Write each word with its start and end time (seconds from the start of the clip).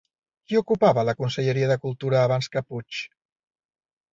Qui 0.51 0.57
ocupava 0.61 1.03
la 1.09 1.15
conselleria 1.19 1.67
de 1.73 1.77
Cultura 1.83 2.19
abans 2.23 2.51
que 2.57 2.65
Puig? 2.71 3.03